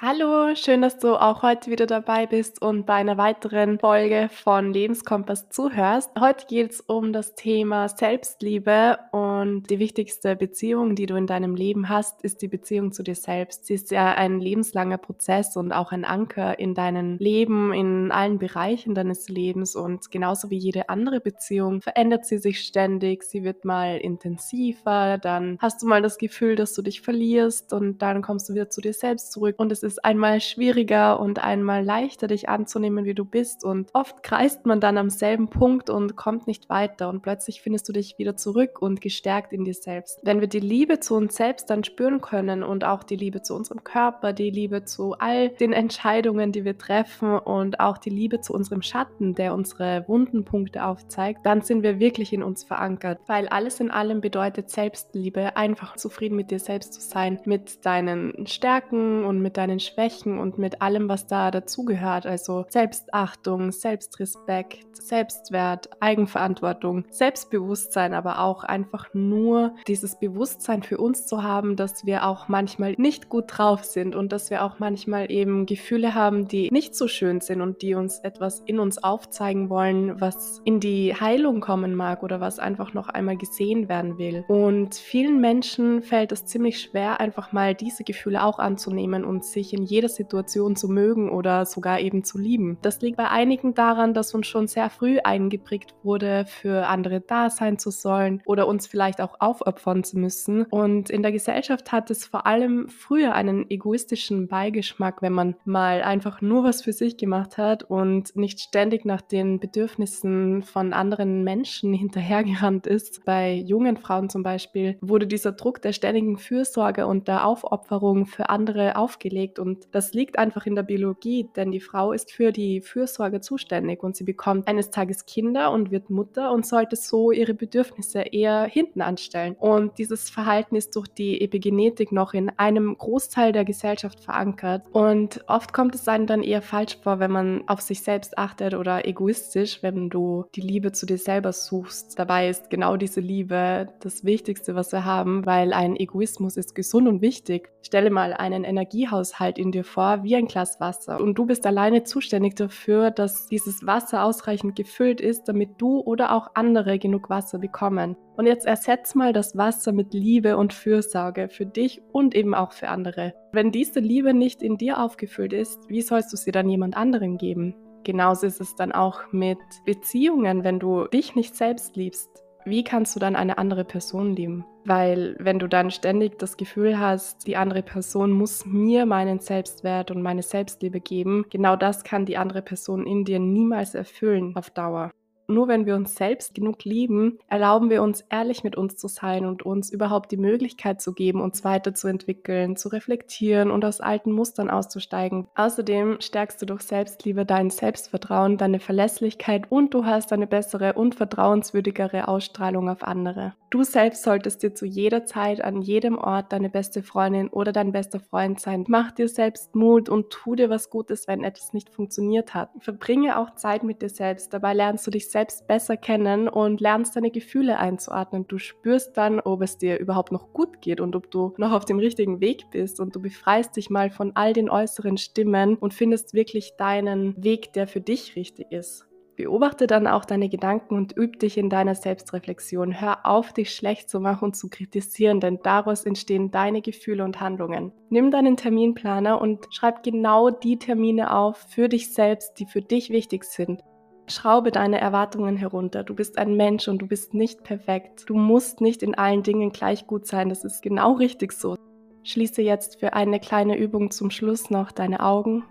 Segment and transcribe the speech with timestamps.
[0.00, 4.72] Hallo, schön, dass du auch heute wieder dabei bist und bei einer weiteren Folge von
[4.72, 6.12] Lebenskompass zuhörst.
[6.20, 11.56] Heute geht es um das Thema Selbstliebe und die wichtigste Beziehung, die du in deinem
[11.56, 13.66] Leben hast, ist die Beziehung zu dir selbst.
[13.66, 18.38] Sie ist ja ein lebenslanger Prozess und auch ein Anker in deinem Leben, in allen
[18.38, 23.24] Bereichen deines Lebens und genauso wie jede andere Beziehung verändert sie sich ständig.
[23.24, 27.98] Sie wird mal intensiver, dann hast du mal das Gefühl, dass du dich verlierst und
[27.98, 32.26] dann kommst du wieder zu dir selbst zurück und es einmal schwieriger und einmal leichter,
[32.26, 33.64] dich anzunehmen, wie du bist.
[33.64, 37.08] Und oft kreist man dann am selben Punkt und kommt nicht weiter.
[37.08, 40.20] Und plötzlich findest du dich wieder zurück und gestärkt in dir selbst.
[40.22, 43.54] Wenn wir die Liebe zu uns selbst dann spüren können und auch die Liebe zu
[43.54, 48.40] unserem Körper, die Liebe zu all den Entscheidungen, die wir treffen und auch die Liebe
[48.40, 53.20] zu unserem Schatten, der unsere wunden Punkte aufzeigt, dann sind wir wirklich in uns verankert.
[53.26, 58.46] Weil alles in allem bedeutet Selbstliebe, einfach zufrieden mit dir selbst zu sein, mit deinen
[58.46, 62.26] Stärken und mit deinen Schwächen und mit allem, was da dazugehört.
[62.26, 71.42] Also Selbstachtung, Selbstrespekt, Selbstwert, Eigenverantwortung, Selbstbewusstsein, aber auch einfach nur dieses Bewusstsein für uns zu
[71.42, 75.66] haben, dass wir auch manchmal nicht gut drauf sind und dass wir auch manchmal eben
[75.66, 80.20] Gefühle haben, die nicht so schön sind und die uns etwas in uns aufzeigen wollen,
[80.20, 84.44] was in die Heilung kommen mag oder was einfach noch einmal gesehen werden will.
[84.48, 89.67] Und vielen Menschen fällt es ziemlich schwer, einfach mal diese Gefühle auch anzunehmen und sich
[89.72, 92.78] in jeder Situation zu mögen oder sogar eben zu lieben.
[92.82, 97.50] Das liegt bei einigen daran, dass uns schon sehr früh eingeprägt wurde, für andere da
[97.50, 100.64] sein zu sollen oder uns vielleicht auch aufopfern zu müssen.
[100.64, 106.02] Und in der Gesellschaft hat es vor allem früher einen egoistischen Beigeschmack, wenn man mal
[106.02, 111.44] einfach nur was für sich gemacht hat und nicht ständig nach den Bedürfnissen von anderen
[111.44, 113.24] Menschen hinterhergerannt ist.
[113.24, 118.48] Bei jungen Frauen zum Beispiel wurde dieser Druck der ständigen Fürsorge und der Aufopferung für
[118.48, 122.80] andere aufgelegt und das liegt einfach in der Biologie, denn die Frau ist für die
[122.80, 127.54] Fürsorge zuständig und sie bekommt eines Tages Kinder und wird Mutter und sollte so ihre
[127.54, 129.56] Bedürfnisse eher hinten anstellen.
[129.58, 134.84] Und dieses Verhalten ist durch die Epigenetik noch in einem Großteil der Gesellschaft verankert.
[134.92, 138.74] Und oft kommt es einem dann eher falsch vor, wenn man auf sich selbst achtet
[138.74, 142.18] oder egoistisch, wenn du die Liebe zu dir selber suchst.
[142.18, 147.08] Dabei ist genau diese Liebe das Wichtigste, was wir haben, weil ein Egoismus ist gesund
[147.08, 147.70] und wichtig.
[147.82, 151.20] Stelle mal einen Energiehaushalt in dir vor wie ein Glas Wasser.
[151.20, 156.32] Und du bist alleine zuständig dafür, dass dieses Wasser ausreichend gefüllt ist, damit du oder
[156.32, 158.16] auch andere genug Wasser bekommen.
[158.36, 162.72] Und jetzt ersetz mal das Wasser mit Liebe und Fürsorge für dich und eben auch
[162.72, 163.32] für andere.
[163.52, 167.38] Wenn diese Liebe nicht in dir aufgefüllt ist, wie sollst du sie dann jemand anderem
[167.38, 167.76] geben?
[168.04, 172.28] Genauso ist es dann auch mit Beziehungen, wenn du dich nicht selbst liebst
[172.68, 174.64] wie kannst du dann eine andere Person lieben?
[174.84, 180.10] Weil wenn du dann ständig das Gefühl hast, die andere Person muss mir meinen Selbstwert
[180.10, 184.70] und meine Selbstliebe geben, genau das kann die andere Person in dir niemals erfüllen auf
[184.70, 185.10] Dauer.
[185.50, 189.46] Nur wenn wir uns selbst genug lieben, erlauben wir uns ehrlich mit uns zu sein
[189.46, 194.68] und uns überhaupt die Möglichkeit zu geben, uns weiterzuentwickeln, zu reflektieren und aus alten Mustern
[194.68, 195.46] auszusteigen.
[195.54, 201.14] Außerdem stärkst du durch Selbstliebe dein Selbstvertrauen, deine Verlässlichkeit und du hast eine bessere und
[201.14, 203.54] vertrauenswürdigere Ausstrahlung auf andere.
[203.70, 207.92] Du selbst solltest dir zu jeder Zeit an jedem Ort deine beste Freundin oder dein
[207.92, 208.84] bester Freund sein.
[208.88, 212.70] Mach dir selbst Mut und tu dir was Gutes, wenn etwas nicht funktioniert hat.
[212.80, 214.54] Verbringe auch Zeit mit dir selbst.
[214.54, 218.48] Dabei lernst du dich selbst selbst besser kennen und lernst deine Gefühle einzuordnen.
[218.48, 221.84] Du spürst dann, ob es dir überhaupt noch gut geht und ob du noch auf
[221.84, 225.94] dem richtigen Weg bist und du befreist dich mal von all den äußeren Stimmen und
[225.94, 229.06] findest wirklich deinen Weg, der für dich richtig ist.
[229.36, 233.00] Beobachte dann auch deine Gedanken und üb dich in deiner Selbstreflexion.
[233.00, 237.40] Hör auf, dich schlecht zu machen und zu kritisieren, denn daraus entstehen deine Gefühle und
[237.40, 237.92] Handlungen.
[238.10, 243.10] Nimm deinen Terminplaner und schreib genau die Termine auf für dich selbst, die für dich
[243.10, 243.84] wichtig sind.
[244.30, 246.04] Schraube deine Erwartungen herunter.
[246.04, 248.24] Du bist ein Mensch und du bist nicht perfekt.
[248.28, 250.48] Du musst nicht in allen Dingen gleich gut sein.
[250.48, 251.76] Das ist genau richtig so.
[252.24, 255.64] Schließe jetzt für eine kleine Übung zum Schluss noch deine Augen.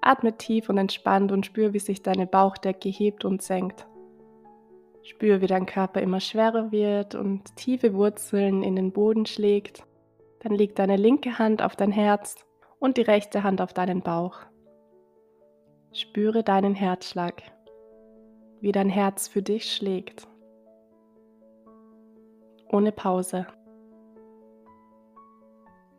[0.00, 3.86] Atme tief und entspannt und spür, wie sich deine Bauchdecke hebt und senkt.
[5.04, 9.84] Spür, wie dein Körper immer schwerer wird und tiefe Wurzeln in den Boden schlägt.
[10.40, 12.44] Dann leg deine linke Hand auf dein Herz
[12.78, 14.38] und die rechte Hand auf deinen Bauch.
[15.92, 17.42] Spüre deinen Herzschlag
[18.62, 20.28] wie dein Herz für dich schlägt.
[22.70, 23.46] Ohne Pause.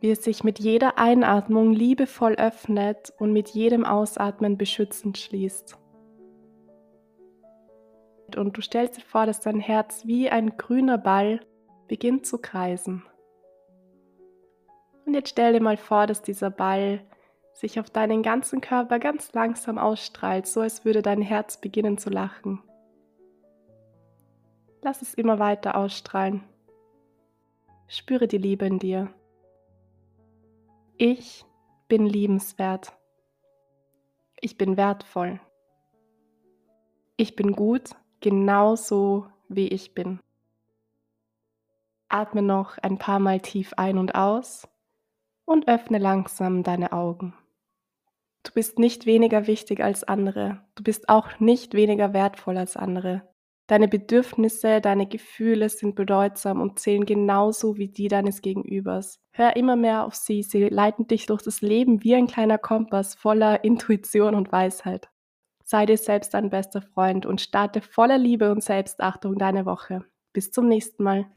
[0.00, 5.78] Wie es sich mit jeder Einatmung liebevoll öffnet und mit jedem Ausatmen beschützend schließt.
[8.34, 11.40] Und du stellst dir vor, dass dein Herz wie ein grüner Ball
[11.86, 13.04] beginnt zu kreisen.
[15.04, 17.04] Und jetzt stell dir mal vor, dass dieser Ball
[17.54, 22.10] sich auf deinen ganzen Körper ganz langsam ausstrahlt, so als würde dein Herz beginnen zu
[22.10, 22.62] lachen.
[24.82, 26.42] Lass es immer weiter ausstrahlen.
[27.86, 29.08] Spüre die Liebe in dir.
[30.98, 31.46] Ich
[31.88, 32.92] bin liebenswert.
[34.40, 35.40] Ich bin wertvoll.
[37.16, 37.90] Ich bin gut,
[38.20, 40.20] genauso wie ich bin.
[42.08, 44.68] Atme noch ein paar Mal tief ein und aus
[45.44, 47.34] und öffne langsam deine Augen.
[48.44, 50.60] Du bist nicht weniger wichtig als andere.
[50.74, 53.22] Du bist auch nicht weniger wertvoll als andere.
[53.66, 59.18] Deine Bedürfnisse, deine Gefühle sind bedeutsam und zählen genauso wie die deines Gegenübers.
[59.32, 63.14] Hör immer mehr auf sie, sie leiten dich durch das Leben wie ein kleiner Kompass
[63.14, 65.08] voller Intuition und Weisheit.
[65.64, 70.04] Sei dir selbst dein bester Freund und starte voller Liebe und Selbstachtung deine Woche.
[70.34, 71.26] Bis zum nächsten Mal.